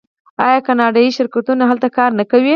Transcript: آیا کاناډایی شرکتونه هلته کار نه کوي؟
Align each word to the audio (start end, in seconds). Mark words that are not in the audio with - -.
آیا 0.45 0.59
کاناډایی 0.67 1.15
شرکتونه 1.17 1.63
هلته 1.71 1.87
کار 1.97 2.11
نه 2.19 2.23
کوي؟ 2.31 2.49